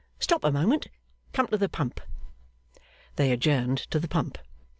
[0.19, 0.87] 'Stop a moment.
[1.31, 2.01] Come to the pump.'
[3.17, 4.39] They adjourned to the pump.